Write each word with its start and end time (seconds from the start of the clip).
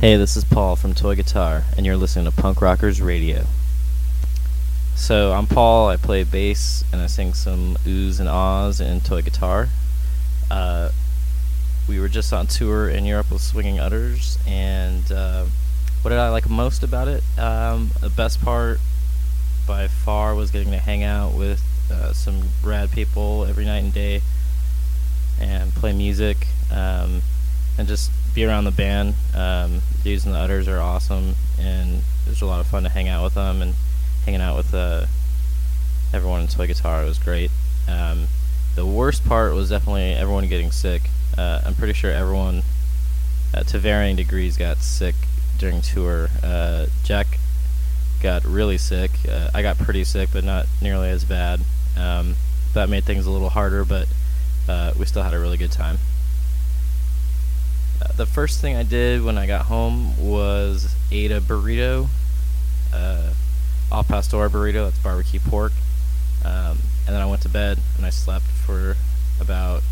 Hey, 0.00 0.16
this 0.16 0.34
is 0.34 0.44
Paul 0.44 0.76
from 0.76 0.94
Toy 0.94 1.14
Guitar, 1.14 1.64
and 1.76 1.84
you're 1.84 1.94
listening 1.94 2.24
to 2.24 2.30
Punk 2.30 2.62
Rockers 2.62 3.02
Radio. 3.02 3.44
So, 4.96 5.32
I'm 5.32 5.46
Paul, 5.46 5.90
I 5.90 5.98
play 5.98 6.24
bass, 6.24 6.84
and 6.90 7.02
I 7.02 7.06
sing 7.06 7.34
some 7.34 7.76
oohs 7.84 8.18
and 8.18 8.26
ahs 8.26 8.80
in 8.80 9.02
Toy 9.02 9.20
Guitar. 9.20 9.68
Uh, 10.50 10.88
we 11.86 12.00
were 12.00 12.08
just 12.08 12.32
on 12.32 12.46
tour 12.46 12.88
in 12.88 13.04
Europe 13.04 13.30
with 13.30 13.42
Swinging 13.42 13.78
Utters, 13.78 14.38
and 14.46 15.12
uh, 15.12 15.44
what 16.00 16.08
did 16.08 16.18
I 16.18 16.30
like 16.30 16.48
most 16.48 16.82
about 16.82 17.06
it? 17.06 17.22
Um, 17.38 17.90
the 18.00 18.08
best 18.08 18.40
part 18.40 18.80
by 19.66 19.86
far 19.86 20.34
was 20.34 20.50
getting 20.50 20.70
to 20.70 20.78
hang 20.78 21.02
out 21.02 21.34
with 21.34 21.62
uh, 21.92 22.14
some 22.14 22.40
rad 22.64 22.90
people 22.90 23.44
every 23.44 23.66
night 23.66 23.84
and 23.84 23.92
day 23.92 24.22
and 25.38 25.74
play 25.74 25.92
music 25.92 26.46
um, 26.70 27.20
and 27.80 27.88
just 27.88 28.10
be 28.34 28.44
around 28.44 28.64
the 28.64 28.70
band. 28.70 29.14
Um, 29.34 29.80
dudes 30.04 30.26
and 30.26 30.34
the 30.34 30.38
utters 30.38 30.68
are 30.68 30.78
awesome, 30.78 31.34
and 31.58 32.02
it 32.26 32.28
was 32.28 32.42
a 32.42 32.46
lot 32.46 32.60
of 32.60 32.66
fun 32.66 32.82
to 32.82 32.90
hang 32.90 33.08
out 33.08 33.24
with 33.24 33.34
them 33.34 33.62
and 33.62 33.74
hanging 34.26 34.42
out 34.42 34.58
with 34.58 34.74
uh, 34.74 35.06
everyone 36.12 36.42
in 36.42 36.46
toy 36.46 36.66
guitar. 36.66 37.02
It 37.02 37.06
was 37.06 37.18
great. 37.18 37.50
Um, 37.88 38.26
the 38.74 38.84
worst 38.84 39.26
part 39.26 39.54
was 39.54 39.70
definitely 39.70 40.12
everyone 40.12 40.46
getting 40.46 40.70
sick. 40.70 41.02
Uh, 41.38 41.62
I'm 41.64 41.74
pretty 41.74 41.94
sure 41.94 42.10
everyone, 42.12 42.64
uh, 43.54 43.62
to 43.62 43.78
varying 43.78 44.14
degrees, 44.14 44.58
got 44.58 44.78
sick 44.78 45.14
during 45.56 45.80
tour. 45.80 46.28
Uh, 46.42 46.86
Jack 47.02 47.38
got 48.22 48.44
really 48.44 48.76
sick. 48.76 49.10
Uh, 49.26 49.48
I 49.54 49.62
got 49.62 49.78
pretty 49.78 50.04
sick, 50.04 50.28
but 50.34 50.44
not 50.44 50.66
nearly 50.82 51.08
as 51.08 51.24
bad. 51.24 51.60
Um, 51.96 52.36
that 52.74 52.90
made 52.90 53.04
things 53.04 53.24
a 53.24 53.30
little 53.30 53.48
harder, 53.48 53.86
but 53.86 54.06
uh, 54.68 54.92
we 54.98 55.06
still 55.06 55.22
had 55.22 55.32
a 55.32 55.38
really 55.38 55.56
good 55.56 55.72
time. 55.72 55.98
The 58.20 58.26
first 58.26 58.60
thing 58.60 58.76
I 58.76 58.82
did 58.82 59.24
when 59.24 59.38
I 59.38 59.46
got 59.46 59.64
home 59.64 60.14
was 60.18 60.94
ate 61.10 61.32
a 61.32 61.40
burrito, 61.40 62.06
uh, 62.92 63.32
al 63.90 64.04
pastor 64.04 64.46
burrito. 64.50 64.84
That's 64.84 64.98
barbecue 64.98 65.40
pork. 65.40 65.72
Um, 66.44 66.76
and 67.06 67.14
then 67.14 67.22
I 67.22 67.24
went 67.24 67.40
to 67.44 67.48
bed 67.48 67.78
and 67.96 68.04
I 68.04 68.10
slept 68.10 68.44
for 68.44 68.98
about 69.40 69.82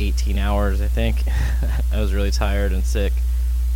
18 0.00 0.38
hours, 0.38 0.80
I 0.80 0.88
think. 0.88 1.24
I 1.92 2.00
was 2.00 2.14
really 2.14 2.30
tired 2.30 2.72
and 2.72 2.82
sick, 2.82 3.12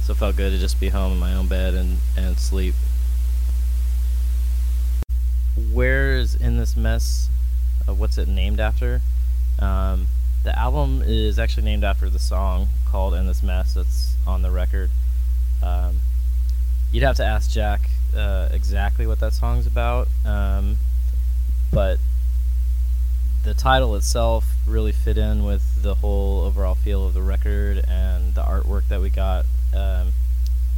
so 0.02 0.14
it 0.14 0.16
felt 0.16 0.34
good 0.36 0.52
to 0.52 0.58
just 0.58 0.80
be 0.80 0.88
home 0.88 1.12
in 1.12 1.18
my 1.18 1.34
own 1.34 1.46
bed 1.46 1.74
and, 1.74 1.98
and 2.16 2.38
sleep. 2.38 2.74
Where 5.70 6.16
is 6.16 6.34
in 6.34 6.56
this 6.56 6.74
mess? 6.74 7.28
Uh, 7.86 7.92
what's 7.92 8.16
it 8.16 8.28
named 8.28 8.60
after? 8.60 9.02
Um, 9.58 10.06
the 10.46 10.56
album 10.56 11.02
is 11.04 11.40
actually 11.40 11.64
named 11.64 11.82
after 11.82 12.08
the 12.08 12.20
song 12.20 12.68
called 12.88 13.14
"In 13.14 13.26
This 13.26 13.42
Mess" 13.42 13.74
that's 13.74 14.14
on 14.28 14.42
the 14.42 14.50
record. 14.52 14.90
Um, 15.60 15.96
you'd 16.92 17.02
have 17.02 17.16
to 17.16 17.24
ask 17.24 17.50
Jack 17.50 17.90
uh, 18.16 18.48
exactly 18.52 19.08
what 19.08 19.18
that 19.18 19.32
song's 19.32 19.66
about, 19.66 20.06
um, 20.24 20.76
but 21.72 21.98
the 23.42 23.54
title 23.54 23.96
itself 23.96 24.44
really 24.68 24.92
fit 24.92 25.18
in 25.18 25.44
with 25.44 25.82
the 25.82 25.96
whole 25.96 26.42
overall 26.42 26.76
feel 26.76 27.04
of 27.04 27.12
the 27.12 27.22
record 27.22 27.84
and 27.88 28.36
the 28.36 28.42
artwork 28.42 28.86
that 28.88 29.00
we 29.00 29.10
got 29.10 29.46
um, 29.74 30.12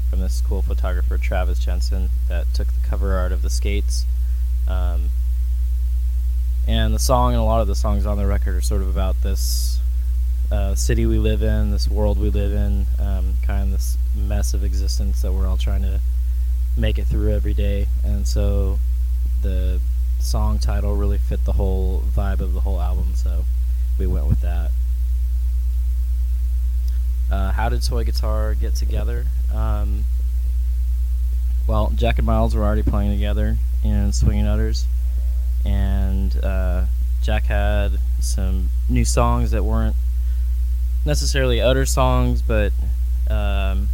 from 0.08 0.20
this 0.20 0.41
cool 0.41 0.62
photographer 0.62 1.19
Travis 1.19 1.58
Jensen 1.58 2.08
that 2.28 2.46
took 2.55 2.69
the 2.69 2.89
cover 2.89 3.12
art 3.19 3.33
of 3.33 3.42
the 3.42 3.50
skates. 3.50 4.06
Um, 4.66 5.11
and 6.69 6.94
the 6.94 6.98
song 6.98 7.33
and 7.33 7.41
a 7.41 7.44
lot 7.44 7.62
of 7.62 7.66
the 7.66 7.74
songs 7.74 8.05
on 8.05 8.19
the 8.19 8.27
record 8.27 8.55
are 8.55 8.61
sort 8.61 8.83
of 8.83 8.88
about 8.88 9.22
this 9.22 9.80
uh, 10.52 10.74
city 10.74 11.06
we 11.06 11.19
live 11.19 11.42
in, 11.42 11.70
this 11.70 11.88
world 11.88 12.20
we 12.20 12.28
live 12.28 12.52
in, 12.52 12.86
um, 12.98 13.34
kind 13.42 13.62
of 13.62 13.70
this 13.70 13.97
mess 14.14 14.52
of 14.52 14.62
existence 14.62 15.22
that 15.22 15.33
we're 15.33 15.46
all 15.46 15.56
trying 15.56 15.80
to 15.80 15.98
make 16.77 16.98
it 16.98 17.06
through 17.06 17.33
every 17.33 17.55
day. 17.55 17.89
And 18.05 18.28
so 18.28 18.78
the 19.41 19.80
song 20.20 20.58
title 20.58 20.94
really 20.94 21.16
fit 21.16 21.46
the 21.46 21.52
whole 21.52 22.02
vibe 22.14 22.40
of 22.40 22.52
the 22.52 22.61
whole 22.61 22.83
album, 22.83 23.14
so 23.14 23.45
we 23.98 24.06
went 24.06 24.27
with 24.27 24.42
that. 24.42 24.70
Uh, 27.30 27.52
how 27.52 27.70
did 27.70 27.83
Toy 27.83 28.05
Guitar 28.05 28.55
get 28.55 28.74
together? 28.74 29.24
Um, 29.55 30.05
well, 31.67 31.92
Jack 31.95 32.18
and 32.18 32.27
Miles 32.27 32.55
were 32.55 32.62
already 32.62 32.83
playing 32.83 33.11
together 33.11 33.56
in 33.83 34.12
Swinging 34.12 34.46
Utters 34.46 34.85
and 35.64 35.98
uh, 36.36 36.86
Jack 37.22 37.44
had 37.44 37.98
some 38.20 38.68
new 38.89 39.05
songs 39.05 39.50
that 39.50 39.64
weren't 39.64 39.96
necessarily 41.05 41.61
utter 41.61 41.86
songs, 41.86 42.42
but 42.42 42.72
um, 43.30 43.89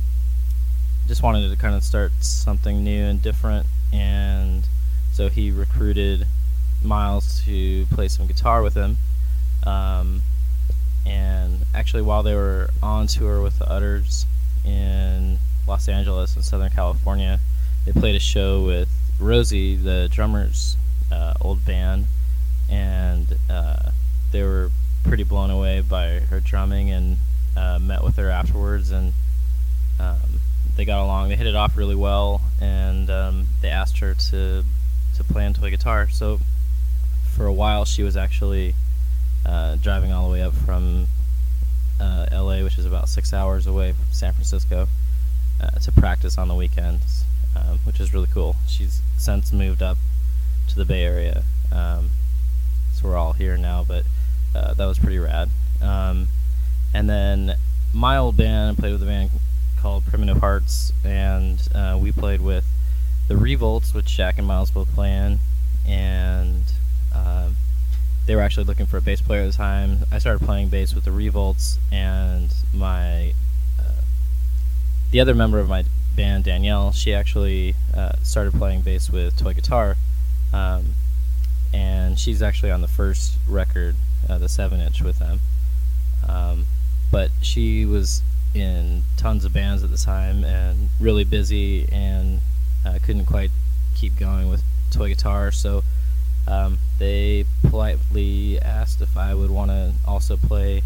just 1.06 1.22
wanted 1.22 1.48
to 1.48 1.56
kind 1.56 1.74
of 1.74 1.82
start 1.82 2.12
something 2.20 2.82
new 2.82 3.04
and 3.04 3.22
different, 3.22 3.66
and 3.92 4.66
so 5.12 5.28
he 5.28 5.50
recruited 5.50 6.26
Miles 6.82 7.42
to 7.44 7.86
play 7.86 8.08
some 8.08 8.26
guitar 8.26 8.62
with 8.62 8.74
him. 8.74 8.98
Um, 9.64 10.22
and 11.06 11.64
actually, 11.74 12.02
while 12.02 12.22
they 12.22 12.34
were 12.34 12.70
on 12.82 13.06
tour 13.06 13.42
with 13.42 13.58
the 13.58 13.70
Utters 13.70 14.26
in 14.64 15.38
Los 15.66 15.88
Angeles 15.88 16.34
and 16.34 16.44
Southern 16.44 16.70
California, 16.70 17.40
they 17.84 17.92
played 17.92 18.16
a 18.16 18.20
show 18.20 18.64
with 18.64 18.88
Rosie, 19.18 19.76
the 19.76 20.08
drummer's 20.10 20.76
uh, 21.12 21.34
old 21.40 21.64
band, 21.64 22.06
and 22.70 23.38
uh, 23.50 23.90
they 24.32 24.42
were 24.42 24.70
pretty 25.04 25.24
blown 25.24 25.50
away 25.50 25.80
by 25.80 26.20
her 26.20 26.40
drumming 26.40 26.90
and 26.90 27.18
uh, 27.56 27.78
met 27.78 28.02
with 28.02 28.16
her 28.16 28.30
afterwards, 28.30 28.90
and 28.90 29.12
um, 30.00 30.40
they 30.76 30.84
got 30.84 31.02
along. 31.02 31.28
They 31.28 31.36
hit 31.36 31.46
it 31.46 31.54
off 31.54 31.76
really 31.76 31.94
well, 31.94 32.40
and 32.60 33.08
um, 33.10 33.46
they 33.62 33.68
asked 33.68 33.98
her 33.98 34.14
to 34.30 34.64
to 35.16 35.24
play 35.24 35.46
and 35.46 35.54
play 35.54 35.70
guitar. 35.70 36.08
So 36.08 36.40
for 37.34 37.46
a 37.46 37.52
while, 37.52 37.84
she 37.84 38.02
was 38.02 38.16
actually 38.16 38.74
uh, 39.46 39.76
driving 39.76 40.12
all 40.12 40.26
the 40.26 40.32
way 40.32 40.42
up 40.42 40.54
from 40.54 41.06
uh, 42.00 42.26
L.A., 42.32 42.62
which 42.64 42.78
is 42.78 42.86
about 42.86 43.08
six 43.08 43.32
hours 43.32 43.66
away 43.66 43.92
from 43.92 44.12
San 44.12 44.32
Francisco, 44.32 44.88
uh, 45.60 45.70
to 45.70 45.92
practice 45.92 46.38
on 46.38 46.48
the 46.48 46.54
weekends, 46.54 47.24
um, 47.54 47.78
which 47.84 48.00
is 48.00 48.12
really 48.12 48.28
cool. 48.32 48.56
She's 48.66 49.00
since 49.16 49.52
moved 49.52 49.82
up 49.82 49.98
to 50.68 50.74
the 50.74 50.84
Bay 50.84 51.04
Area. 51.04 51.44
We're 53.04 53.18
all 53.18 53.34
here 53.34 53.58
now, 53.58 53.84
but 53.86 54.04
uh, 54.54 54.72
that 54.74 54.86
was 54.86 54.98
pretty 54.98 55.18
rad. 55.18 55.50
Um, 55.82 56.28
and 56.94 57.08
then 57.08 57.56
my 57.92 58.16
old 58.16 58.36
band, 58.36 58.78
I 58.78 58.80
played 58.80 58.92
with 58.92 59.02
a 59.02 59.06
band 59.06 59.30
called 59.78 60.06
Primitive 60.06 60.38
Hearts, 60.38 60.90
and 61.04 61.68
uh, 61.74 61.98
we 62.00 62.10
played 62.12 62.40
with 62.40 62.64
the 63.28 63.36
Revolts, 63.36 63.92
which 63.92 64.06
Jack 64.06 64.38
and 64.38 64.46
Miles 64.46 64.70
both 64.70 64.88
play 64.94 65.12
in, 65.12 65.38
and 65.86 66.62
um, 67.14 67.56
they 68.26 68.34
were 68.34 68.40
actually 68.40 68.64
looking 68.64 68.86
for 68.86 68.96
a 68.96 69.02
bass 69.02 69.20
player 69.20 69.42
at 69.42 69.50
the 69.50 69.56
time. 69.56 70.06
I 70.10 70.18
started 70.18 70.44
playing 70.44 70.68
bass 70.68 70.94
with 70.94 71.04
the 71.04 71.12
Revolts, 71.12 71.78
and 71.92 72.54
my 72.72 73.34
uh, 73.78 74.00
the 75.10 75.20
other 75.20 75.34
member 75.34 75.58
of 75.58 75.68
my 75.68 75.84
band, 76.16 76.44
Danielle, 76.44 76.92
she 76.92 77.12
actually 77.12 77.74
uh, 77.94 78.12
started 78.22 78.54
playing 78.54 78.80
bass 78.80 79.10
with 79.10 79.36
toy 79.36 79.52
guitar. 79.52 79.96
Um, 80.52 80.94
and 81.74 82.18
she's 82.18 82.40
actually 82.40 82.70
on 82.70 82.80
the 82.80 82.88
first 82.88 83.36
record, 83.48 83.96
uh, 84.28 84.38
the 84.38 84.48
seven 84.48 84.80
inch 84.80 85.02
with 85.02 85.18
them. 85.18 85.40
Um, 86.28 86.66
but 87.10 87.30
she 87.42 87.84
was 87.84 88.22
in 88.54 89.02
tons 89.16 89.44
of 89.44 89.52
bands 89.52 89.82
at 89.82 89.90
the 89.90 89.98
time 89.98 90.44
and 90.44 90.88
really 91.00 91.24
busy 91.24 91.88
and 91.90 92.40
uh, 92.86 92.98
couldn't 93.02 93.26
quite 93.26 93.50
keep 93.96 94.16
going 94.16 94.48
with 94.48 94.62
toy 94.92 95.08
guitar. 95.08 95.50
So 95.50 95.82
um, 96.46 96.78
they 97.00 97.44
politely 97.62 98.60
asked 98.60 99.00
if 99.00 99.16
I 99.16 99.34
would 99.34 99.50
want 99.50 99.70
to 99.72 99.94
also 100.06 100.36
play 100.36 100.82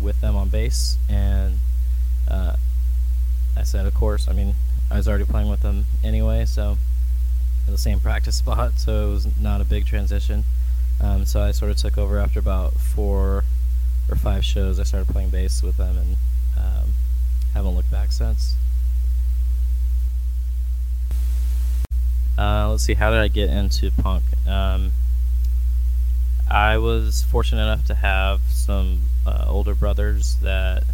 with 0.00 0.20
them 0.20 0.34
on 0.36 0.48
bass, 0.48 0.96
and 1.08 1.58
uh, 2.28 2.54
I 3.56 3.62
said, 3.62 3.86
of 3.86 3.94
course. 3.94 4.28
I 4.28 4.32
mean, 4.32 4.54
I 4.90 4.96
was 4.96 5.08
already 5.08 5.24
playing 5.24 5.50
with 5.50 5.60
them 5.60 5.84
anyway, 6.02 6.44
so 6.46 6.78
the 7.70 7.78
same 7.78 8.00
practice 8.00 8.36
spot, 8.38 8.78
so 8.78 9.08
it 9.08 9.12
was 9.12 9.38
not 9.38 9.60
a 9.60 9.64
big 9.64 9.86
transition. 9.86 10.44
Um, 11.00 11.26
so 11.26 11.40
I 11.40 11.52
sort 11.52 11.70
of 11.70 11.76
took 11.76 11.96
over 11.96 12.18
after 12.18 12.38
about 12.38 12.74
four 12.74 13.44
or 14.08 14.16
five 14.16 14.44
shows. 14.44 14.80
I 14.80 14.82
started 14.82 15.08
playing 15.08 15.30
bass 15.30 15.62
with 15.62 15.76
them 15.76 15.96
and 15.96 16.16
um, 16.56 16.90
haven't 17.54 17.74
looked 17.74 17.90
back 17.90 18.10
since. 18.10 18.56
Uh, 22.36 22.70
let's 22.70 22.84
see, 22.84 22.94
how 22.94 23.10
did 23.10 23.18
I 23.18 23.28
get 23.28 23.50
into 23.50 23.90
punk? 23.90 24.22
Um, 24.46 24.92
I 26.48 26.78
was 26.78 27.22
fortunate 27.24 27.62
enough 27.62 27.84
to 27.86 27.94
have 27.94 28.40
some 28.48 29.00
uh, 29.26 29.44
older 29.48 29.74
brothers 29.74 30.36
that 30.42 30.84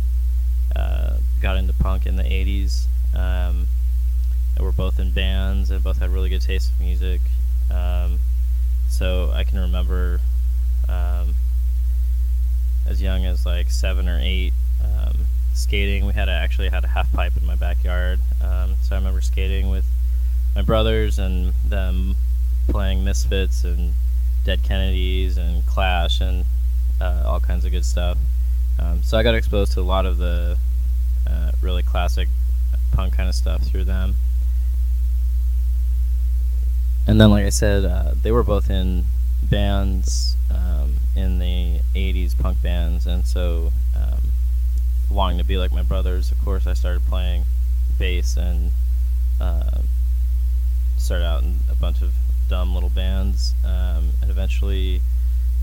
uh, 0.74 1.18
got 1.40 1.56
into 1.56 1.72
punk 1.74 2.06
in 2.06 2.16
the 2.16 2.22
80s. 2.22 2.86
Um, 3.14 3.68
we're 4.58 4.72
both 4.72 4.98
in 4.98 5.10
bands 5.12 5.70
and 5.70 5.82
both 5.82 5.98
had 5.98 6.10
really 6.10 6.28
good 6.28 6.42
taste 6.42 6.72
in 6.78 6.86
music. 6.86 7.20
Um, 7.70 8.18
so 8.88 9.32
I 9.34 9.44
can 9.44 9.58
remember 9.58 10.20
um, 10.88 11.34
as 12.86 13.02
young 13.02 13.24
as 13.24 13.44
like 13.44 13.70
seven 13.70 14.08
or 14.08 14.18
eight, 14.20 14.52
um, 14.82 15.26
skating. 15.54 16.06
We 16.06 16.12
had 16.12 16.28
a, 16.28 16.32
actually 16.32 16.68
had 16.68 16.84
a 16.84 16.88
half 16.88 17.10
pipe 17.12 17.36
in 17.36 17.46
my 17.46 17.56
backyard, 17.56 18.20
um, 18.42 18.76
so 18.82 18.94
I 18.94 18.98
remember 18.98 19.20
skating 19.20 19.70
with 19.70 19.84
my 20.54 20.62
brothers 20.62 21.18
and 21.18 21.52
them 21.64 22.14
playing 22.68 23.04
Misfits 23.04 23.64
and 23.64 23.94
Dead 24.44 24.62
Kennedys 24.62 25.36
and 25.36 25.66
Clash 25.66 26.20
and 26.20 26.44
uh, 27.00 27.24
all 27.26 27.40
kinds 27.40 27.64
of 27.64 27.72
good 27.72 27.84
stuff. 27.84 28.18
Um, 28.78 29.02
so 29.02 29.18
I 29.18 29.22
got 29.22 29.34
exposed 29.34 29.72
to 29.72 29.80
a 29.80 29.82
lot 29.82 30.06
of 30.06 30.18
the 30.18 30.58
uh, 31.26 31.52
really 31.62 31.82
classic 31.82 32.28
punk 32.92 33.14
kind 33.14 33.28
of 33.28 33.34
stuff 33.34 33.62
through 33.62 33.84
them. 33.84 34.14
And 37.06 37.20
then, 37.20 37.30
like 37.30 37.44
I 37.44 37.50
said, 37.50 37.84
uh, 37.84 38.12
they 38.22 38.32
were 38.32 38.42
both 38.42 38.70
in 38.70 39.04
bands 39.42 40.36
um, 40.50 40.94
in 41.14 41.38
the 41.38 41.80
80s, 41.94 42.38
punk 42.38 42.62
bands, 42.62 43.06
and 43.06 43.26
so 43.26 43.72
um, 43.94 44.20
wanting 45.10 45.38
to 45.38 45.44
be 45.44 45.58
like 45.58 45.70
my 45.70 45.82
brothers, 45.82 46.32
of 46.32 46.42
course, 46.42 46.66
I 46.66 46.72
started 46.72 47.04
playing 47.04 47.44
bass 47.98 48.36
and 48.38 48.70
uh, 49.38 49.78
started 50.96 51.24
out 51.24 51.42
in 51.42 51.58
a 51.70 51.74
bunch 51.74 52.00
of 52.00 52.14
dumb 52.48 52.72
little 52.72 52.88
bands, 52.88 53.54
um, 53.64 54.10
and 54.22 54.30
eventually 54.30 55.02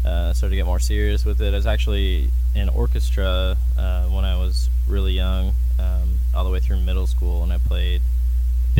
uh, 0.05 0.33
started 0.33 0.51
to 0.51 0.55
get 0.57 0.65
more 0.67 0.79
serious 0.79 1.25
with 1.25 1.41
it. 1.41 1.53
I 1.53 1.57
was 1.57 1.65
actually 1.65 2.29
in 2.53 2.69
orchestra 2.69 3.57
uh, 3.77 4.03
when 4.05 4.25
I 4.25 4.37
was 4.37 4.69
really 4.87 5.13
young, 5.13 5.53
um, 5.79 6.19
all 6.35 6.43
the 6.43 6.51
way 6.51 6.59
through 6.59 6.81
middle 6.81 7.07
school, 7.07 7.41
and 7.41 7.51
I 7.51 7.57
played 7.57 8.03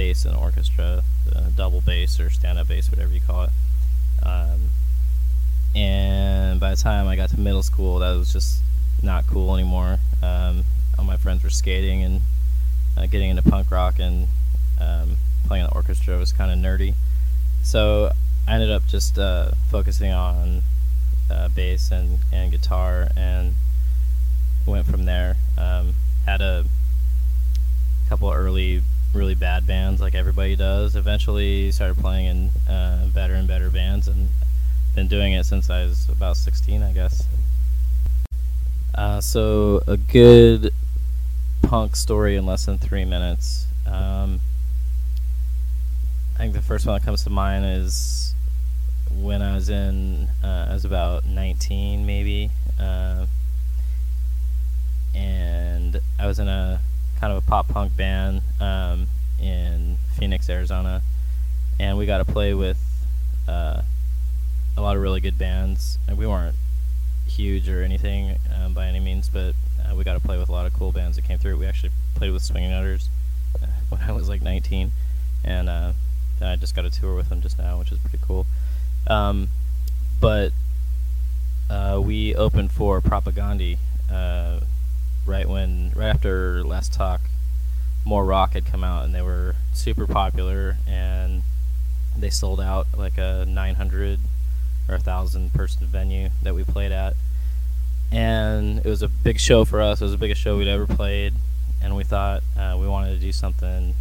bass 0.02 0.26
in 0.26 0.34
orchestra, 0.34 1.04
uh, 1.36 1.50
double 1.56 1.80
bass 1.80 2.20
or 2.20 2.32
stand-up 2.32 2.68
bass, 2.68 2.90
whatever 2.90 3.14
you 3.14 3.22
call 3.22 3.44
it. 3.44 3.52
Um, 4.24 4.60
and 5.76 6.60
by 6.60 6.72
the 6.72 6.76
time 6.76 7.08
I 7.08 7.16
got 7.16 7.30
to 7.30 7.40
middle 7.40 7.62
school, 7.62 8.00
that 8.00 8.18
was 8.18 8.34
just 8.34 8.64
not 9.04 9.28
cool 9.28 9.54
anymore. 9.54 10.00
Um, 10.24 10.64
all 10.98 11.06
my 11.06 11.18
friends 11.18 11.44
were 11.44 11.52
skating 11.52 12.02
and 12.02 12.22
uh, 12.98 13.06
getting 13.06 13.30
into 13.30 13.44
punk 13.44 13.70
rock, 13.70 14.00
and 14.00 14.28
um, 14.80 15.18
playing 15.46 15.66
in 15.66 15.70
the 15.70 15.76
orchestra 15.76 16.18
was 16.18 16.34
kind 16.34 16.52
of 16.52 16.58
nerdy. 16.58 16.96
So 17.62 18.12
I 18.48 18.56
ended 18.56 18.72
up 18.72 18.88
just 18.88 19.20
uh, 19.20 19.52
focusing 19.70 20.12
on 20.12 20.64
uh, 21.30 21.50
bass 21.50 21.92
and, 21.92 22.18
and 22.34 22.52
guitar, 22.52 23.08
and 23.16 23.54
went 24.66 24.88
from 24.88 25.06
there. 25.06 25.36
Um, 25.60 25.94
had 26.26 26.42
a 26.42 26.66
couple 28.10 28.32
early 28.32 28.82
really 29.14 29.36
bad 29.36 29.68
bands 29.68 30.02
like 30.02 30.16
everybody 30.16 30.56
does. 30.56 30.96
Eventually 30.96 31.72
started 31.72 31.98
playing 31.98 32.26
in 32.26 32.72
uh, 32.72 33.08
better 33.14 33.34
and 33.34 33.48
better 33.48 33.70
bands 33.70 34.08
and 34.08 34.30
been 34.96 35.08
doing 35.08 35.34
it 35.34 35.46
since 35.46 35.70
I 35.70 35.86
was 35.86 36.10
about 36.10 36.38
16, 36.38 36.82
I 36.84 36.92
guess. 36.92 37.28
Uh, 38.94 39.22
so 39.22 39.82
a 39.88 39.98
good 39.98 40.72
punk 41.62 41.96
story 41.96 42.36
in 42.36 42.46
less 42.46 42.66
than 42.66 42.78
three 42.78 43.06
minutes. 43.06 43.68
Um, 43.86 44.42
I 46.36 46.40
think 46.40 46.54
the 46.54 46.62
first 46.62 46.86
one 46.86 46.98
that 46.98 47.06
comes 47.06 47.24
to 47.24 47.30
mind 47.30 47.66
is 47.66 48.34
when 49.14 49.42
I 49.42 49.56
was 49.56 49.70
in, 49.70 50.30
uh, 50.44 50.68
I 50.70 50.74
was 50.74 50.86
about 50.86 51.26
19 51.26 52.06
maybe, 52.06 52.50
uh, 52.80 53.26
and 55.14 56.00
I 56.20 56.26
was 56.28 56.40
in 56.40 56.48
a 56.48 56.82
kind 57.22 57.32
of 57.32 57.38
a 57.38 57.48
pop 57.48 57.68
punk 57.68 57.96
band 57.96 58.42
um, 58.60 59.06
in 59.40 59.96
Phoenix, 60.18 60.50
Arizona, 60.50 61.04
and 61.80 61.96
we 61.96 62.08
got 62.08 62.18
to 62.18 62.26
play 62.26 62.56
with 62.56 62.80
uh, 63.48 63.84
a 64.76 64.82
lot 64.82 64.96
of 64.96 65.04
really 65.04 65.22
good 65.22 65.38
bands. 65.38 66.00
And 66.08 66.18
we 66.18 66.26
weren't 66.26 66.56
huge 67.28 67.70
or 67.70 67.84
anything 67.84 68.38
um, 68.56 68.74
by 68.74 68.88
any 68.88 69.00
means, 69.00 69.30
but 69.30 69.54
uh, 69.80 69.96
we 69.96 70.04
got 70.04 70.16
to 70.16 70.20
play 70.20 70.40
with 70.40 70.50
a 70.50 70.52
lot 70.52 70.66
of 70.66 70.74
cool 70.74 70.92
bands 70.92 71.16
that 71.16 71.24
came 71.24 71.38
through. 71.38 71.58
We 71.58 71.68
actually 71.68 71.92
played 72.16 72.32
with 72.32 72.42
Swinging 72.42 72.74
Utters 72.74 73.08
uh, 73.62 73.68
when 73.90 74.02
I 74.02 74.14
was 74.14 74.28
like 74.28 74.42
19, 74.42 74.92
and 75.44 75.70
uh, 75.70 75.92
then 76.40 76.50
I 76.50 76.56
just 76.56 76.76
got 76.76 76.86
a 76.86 76.90
tour 76.90 77.16
with 77.16 77.30
them 77.30 77.42
just 77.42 77.60
now, 77.60 77.78
which 77.78 77.92
is 77.92 78.00
pretty 78.00 78.20
cool. 78.26 78.48
Um, 79.06 79.50
but 80.20 80.54
uh, 81.70 82.02
we 82.04 82.34
opened 82.34 82.72
for 82.72 83.00
Propagandhi 83.00 83.78
uh, 84.12 84.62
right 85.26 85.48
when 85.48 85.92
right 85.96 86.08
after 86.10 86.64
Less 86.64 86.90
Talk 86.90 87.22
More 88.06 88.26
Rock 88.26 88.54
had 88.54 88.66
come 88.66 88.84
out 88.84 89.06
and 89.06 89.14
they 89.14 89.22
were 89.22 89.56
super 89.74 90.08
popular 90.08 90.78
and 90.88 91.44
they 92.18 92.30
sold 92.30 92.60
out 92.60 92.88
like 92.98 93.18
a 93.18 93.46
900 93.48 94.20
or 94.90 94.96
a 94.96 95.00
thousand 95.00 95.54
person 95.54 95.88
venue 95.88 96.30
that 96.44 96.54
we 96.54 96.64
played 96.64 96.92
at. 96.92 97.16
And 98.12 98.80
it 98.80 98.86
was 98.86 99.02
a 99.02 99.08
big 99.08 99.40
show 99.40 99.64
for 99.64 99.82
us. 99.82 100.02
It 100.02 100.06
was 100.06 100.12
the 100.12 100.18
biggest 100.18 100.42
show 100.42 100.58
we'd 100.58 100.68
ever 100.68 100.86
played. 100.86 101.34
And 101.82 101.96
we 101.96 102.04
thought 102.04 102.44
uh, 102.58 102.78
we 102.80 102.88
wanted 102.88 103.14
to 103.14 103.20
do 103.20 103.32
something 103.32 103.96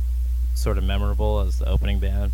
sort 0.54 0.78
of 0.78 0.84
memorable 0.84 1.40
as 1.40 1.58
the 1.58 1.68
opening 1.68 2.00
band. 2.00 2.32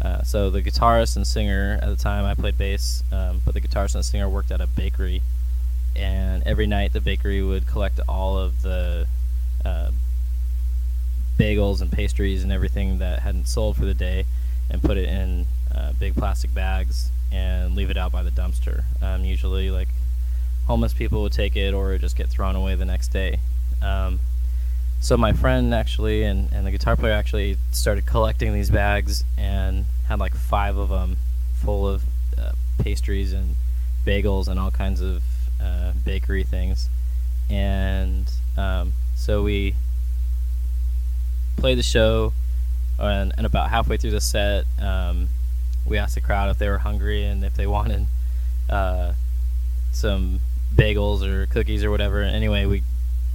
Uh, 0.00 0.22
so 0.22 0.48
the 0.48 0.62
guitarist 0.62 1.16
and 1.16 1.26
singer 1.26 1.76
at 1.82 1.88
the 1.88 1.96
time 1.96 2.24
i 2.24 2.32
played 2.32 2.56
bass 2.56 3.02
um, 3.10 3.40
but 3.44 3.52
the 3.52 3.60
guitarist 3.60 3.96
and 3.96 4.04
singer 4.04 4.28
worked 4.28 4.52
at 4.52 4.60
a 4.60 4.66
bakery 4.68 5.20
and 5.96 6.42
every 6.44 6.66
night 6.66 6.92
the 6.92 7.00
bakery 7.00 7.42
would 7.42 7.66
collect 7.66 8.00
all 8.08 8.38
of 8.38 8.62
the 8.62 9.06
uh, 9.64 9.90
bagels 11.38 11.80
and 11.80 11.90
pastries 11.92 12.42
and 12.42 12.52
everything 12.52 12.98
that 12.98 13.20
hadn't 13.20 13.46
sold 13.48 13.76
for 13.76 13.84
the 13.84 13.94
day 13.94 14.24
and 14.70 14.82
put 14.82 14.96
it 14.96 15.08
in 15.08 15.46
uh, 15.74 15.92
big 15.98 16.14
plastic 16.14 16.52
bags 16.52 17.10
and 17.32 17.74
leave 17.74 17.90
it 17.90 17.96
out 17.96 18.10
by 18.12 18.22
the 18.22 18.30
dumpster. 18.30 18.84
Um, 19.02 19.24
usually, 19.24 19.70
like 19.70 19.88
homeless 20.66 20.92
people 20.92 21.22
would 21.22 21.32
take 21.32 21.56
it 21.56 21.72
or 21.74 21.92
it 21.92 22.00
just 22.00 22.16
get 22.16 22.28
thrown 22.28 22.54
away 22.54 22.74
the 22.74 22.84
next 22.84 23.08
day. 23.08 23.40
Um, 23.82 24.20
so 25.00 25.16
my 25.16 25.32
friend 25.32 25.72
actually 25.72 26.24
and, 26.24 26.52
and 26.52 26.66
the 26.66 26.70
guitar 26.70 26.96
player 26.96 27.12
actually 27.12 27.56
started 27.70 28.04
collecting 28.04 28.52
these 28.52 28.70
bags 28.70 29.24
and 29.36 29.84
had 30.08 30.18
like 30.18 30.34
five 30.34 30.76
of 30.76 30.88
them 30.88 31.16
full 31.54 31.86
of 31.86 32.02
uh, 32.36 32.52
pastries 32.78 33.32
and 33.32 33.54
bagels 34.04 34.48
and 34.48 34.58
all 34.58 34.70
kinds 34.70 35.00
of 35.00 35.22
bakery 36.08 36.42
things, 36.42 36.88
and 37.50 38.32
um, 38.56 38.94
so 39.14 39.42
we 39.42 39.74
played 41.58 41.76
the 41.76 41.82
show, 41.82 42.32
and, 42.98 43.30
and, 43.36 43.44
about 43.44 43.68
halfway 43.68 43.98
through 43.98 44.12
the 44.12 44.20
set, 44.20 44.64
um, 44.80 45.28
we 45.84 45.98
asked 45.98 46.14
the 46.14 46.22
crowd 46.22 46.48
if 46.48 46.56
they 46.58 46.66
were 46.66 46.78
hungry 46.78 47.24
and 47.24 47.44
if 47.44 47.54
they 47.54 47.66
wanted 47.66 48.06
uh, 48.70 49.12
some 49.92 50.40
bagels 50.74 51.22
or 51.22 51.44
cookies 51.46 51.84
or 51.84 51.90
whatever. 51.90 52.22
And 52.22 52.34
Anyway, 52.34 52.64
we 52.64 52.82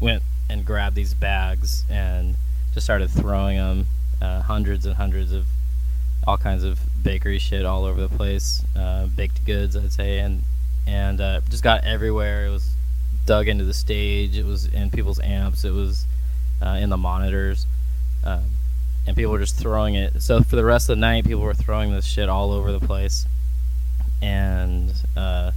went 0.02 0.24
and 0.50 0.66
grabbed 0.66 0.96
these 0.96 1.14
bags 1.14 1.84
and 1.92 2.36
just 2.74 2.88
started 2.88 3.12
throwing 3.12 3.58
them, 3.58 3.86
uh, 4.20 4.42
hundreds 4.42 4.88
and 4.88 4.96
hundreds 4.96 5.32
of 5.32 5.46
all 6.26 6.40
kinds 6.40 6.64
of 6.64 6.80
bakery 7.04 7.38
shit 7.38 7.66
all 7.66 7.86
over 7.86 8.02
the 8.02 8.16
place, 8.16 8.66
uh, 8.76 9.06
baked 9.06 9.46
goods, 9.46 9.78
I'd 9.78 9.94
say, 9.94 10.18
and 10.18 10.42
and 10.88 11.20
uh, 11.22 11.42
just 11.50 11.64
got 11.64 11.84
everywhere. 11.84 12.48
It 12.48 12.50
was 12.50 12.74
dug 13.26 13.48
into 13.48 13.64
the 13.64 13.74
stage. 13.74 14.38
It 14.38 14.46
was 14.46 14.66
in 14.66 14.90
people's 14.90 15.20
amps. 15.20 15.64
It 15.64 15.72
was 15.72 16.06
uh, 16.62 16.78
in 16.82 16.90
the 16.90 16.98
monitors, 16.98 17.66
um, 18.24 18.44
and 19.06 19.16
people 19.16 19.32
were 19.32 19.40
just 19.40 19.58
throwing 19.58 19.96
it. 19.96 20.22
So 20.22 20.42
for 20.42 20.56
the 20.56 20.66
rest 20.66 20.90
of 20.90 20.98
the 20.98 21.02
night, 21.02 21.26
people 21.26 21.42
were 21.42 21.54
throwing 21.54 21.92
this 21.92 22.06
shit 22.06 22.30
all 22.30 22.52
over 22.52 22.72
the 22.72 22.80
place, 22.80 23.26
and 24.22 24.94
uh, 25.16 25.52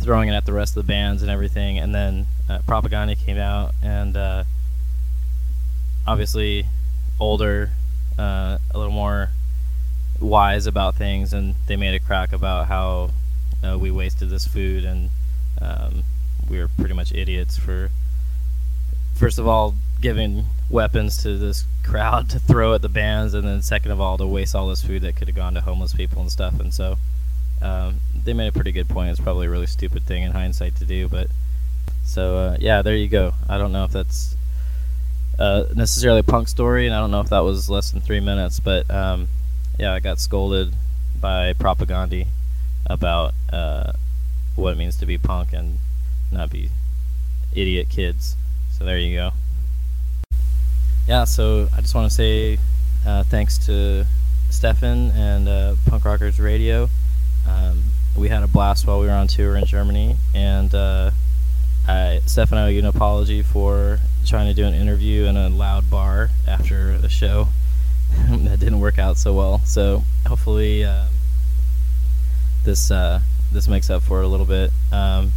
throwing 0.00 0.28
it 0.28 0.32
at 0.32 0.46
the 0.46 0.52
rest 0.52 0.76
of 0.76 0.86
the 0.86 0.88
bands 0.88 1.22
and 1.22 1.30
everything. 1.30 1.78
And 1.78 1.94
then 1.94 2.26
uh, 2.48 2.60
Propagandhi 2.60 3.18
came 3.18 3.38
out, 3.38 3.74
and 3.82 4.16
uh, 4.16 4.44
obviously 6.06 6.66
older, 7.20 7.70
uh, 8.18 8.58
a 8.70 8.78
little 8.78 8.92
more 8.92 9.30
wise 10.20 10.66
about 10.66 10.96
things, 10.96 11.32
and 11.32 11.54
they 11.66 11.76
made 11.76 11.94
a 11.94 12.04
crack 12.04 12.32
about 12.32 12.66
how 12.66 13.10
uh, 13.64 13.78
we 13.78 13.90
wasted 13.90 14.30
this 14.30 14.46
food 14.46 14.84
and 14.84 15.10
um, 15.60 16.04
we 16.48 16.58
were 16.58 16.68
pretty 16.68 16.94
much 16.94 17.12
idiots 17.12 17.58
for 17.58 17.90
first 19.14 19.38
of 19.38 19.46
all 19.46 19.74
giving 20.00 20.44
weapons 20.70 21.22
to 21.22 21.36
this 21.36 21.64
crowd 21.82 22.30
to 22.30 22.38
throw 22.38 22.74
at 22.74 22.82
the 22.82 22.88
bands 22.88 23.34
and 23.34 23.46
then 23.46 23.60
second 23.62 23.90
of 23.90 24.00
all 24.00 24.16
to 24.16 24.26
waste 24.26 24.54
all 24.54 24.68
this 24.68 24.84
food 24.84 25.02
that 25.02 25.16
could 25.16 25.26
have 25.26 25.36
gone 25.36 25.54
to 25.54 25.60
homeless 25.60 25.92
people 25.92 26.20
and 26.20 26.30
stuff. 26.30 26.60
And 26.60 26.72
so 26.72 26.98
um, 27.60 28.00
they 28.24 28.32
made 28.32 28.46
a 28.46 28.52
pretty 28.52 28.70
good 28.70 28.88
point. 28.88 29.10
It's 29.10 29.20
probably 29.20 29.48
a 29.48 29.50
really 29.50 29.66
stupid 29.66 30.04
thing 30.04 30.22
in 30.22 30.32
hindsight 30.32 30.76
to 30.76 30.84
do 30.84 31.08
but 31.08 31.28
so 32.04 32.36
uh, 32.36 32.56
yeah 32.60 32.82
there 32.82 32.94
you 32.94 33.08
go. 33.08 33.34
I 33.48 33.58
don't 33.58 33.72
know 33.72 33.84
if 33.84 33.90
that's 33.90 34.36
uh, 35.38 35.64
necessarily 35.74 36.20
a 36.20 36.24
punk 36.24 36.48
story 36.48 36.86
and 36.86 36.94
i 36.94 36.98
don't 36.98 37.12
know 37.12 37.20
if 37.20 37.28
that 37.28 37.40
was 37.40 37.70
less 37.70 37.92
than 37.92 38.00
three 38.00 38.18
minutes 38.18 38.58
but 38.58 38.90
um, 38.90 39.28
yeah 39.78 39.92
i 39.92 40.00
got 40.00 40.18
scolded 40.18 40.74
by 41.20 41.52
Propagandhi 41.52 42.26
about 42.88 43.34
uh, 43.52 43.92
what 44.56 44.72
it 44.72 44.78
means 44.78 44.96
to 44.96 45.06
be 45.06 45.18
punk 45.18 45.52
and 45.52 45.78
not 46.32 46.50
be 46.50 46.70
idiot 47.54 47.88
kids. 47.88 48.36
So 48.72 48.84
there 48.84 48.98
you 48.98 49.16
go. 49.16 49.32
Yeah, 51.06 51.24
so 51.24 51.68
I 51.76 51.80
just 51.80 51.94
want 51.94 52.10
to 52.10 52.14
say 52.14 52.58
uh, 53.06 53.22
thanks 53.24 53.58
to 53.66 54.06
Stefan 54.50 55.10
and 55.12 55.48
uh, 55.48 55.74
Punk 55.86 56.04
Rockers 56.04 56.38
Radio. 56.38 56.88
Um, 57.48 57.82
we 58.16 58.28
had 58.28 58.42
a 58.42 58.46
blast 58.46 58.86
while 58.86 59.00
we 59.00 59.06
were 59.06 59.12
on 59.12 59.26
tour 59.26 59.56
in 59.56 59.64
Germany, 59.64 60.16
and 60.34 60.74
uh, 60.74 61.10
I, 61.86 62.20
Stefan, 62.26 62.58
I 62.58 62.64
owe 62.64 62.68
you 62.68 62.80
an 62.80 62.84
apology 62.84 63.42
for 63.42 63.98
trying 64.26 64.48
to 64.48 64.54
do 64.54 64.66
an 64.66 64.74
interview 64.74 65.24
in 65.24 65.36
a 65.36 65.48
loud 65.48 65.88
bar 65.88 66.30
after 66.46 66.90
a 66.90 67.08
show 67.08 67.48
that 68.28 68.60
didn't 68.60 68.80
work 68.80 68.98
out 68.98 69.16
so 69.16 69.32
well. 69.32 69.60
So 69.64 70.04
hopefully 70.26 70.84
um, 70.84 71.08
this 72.68 72.90
uh, 72.90 73.18
this 73.50 73.66
makes 73.66 73.88
up 73.88 74.02
for 74.02 74.20
a 74.20 74.28
little 74.28 74.44
bit. 74.44 74.70
Um, 74.92 75.32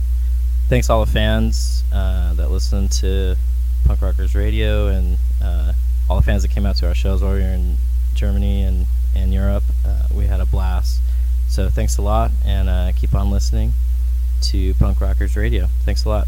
thanks 0.68 0.90
all 0.90 1.06
the 1.06 1.12
fans 1.12 1.86
uh, 1.94 2.34
that 2.34 2.52
listen 2.52 2.90
to 2.90 3.38
Punk 3.86 4.02
Rockers 4.02 4.36
Radio 4.36 4.90
and 4.90 5.18
uh, 5.42 5.72
all 6.10 6.18
the 6.18 6.24
fans 6.24 6.42
that 6.42 6.50
came 6.50 6.66
out 6.66 6.76
to 6.78 6.88
our 6.88 6.94
shows 6.94 7.24
while 7.24 7.34
we 7.34 7.40
were 7.40 7.46
in 7.46 7.78
Germany 8.16 8.64
and, 8.64 8.86
and 9.16 9.34
Europe. 9.34 9.64
Uh, 9.86 10.08
we 10.14 10.26
had 10.26 10.42
a 10.42 10.46
blast. 10.46 11.00
So 11.48 11.70
thanks 11.70 11.98
a 11.98 12.02
lot, 12.02 12.32
and 12.46 12.68
uh, 12.68 12.92
keep 12.98 13.16
on 13.16 13.32
listening 13.32 13.72
to 14.44 14.74
Punk 14.74 15.00
Rockers 15.00 15.38
Radio. 15.38 15.68
Thanks 15.86 16.04
a 16.04 16.10
lot. 16.10 16.28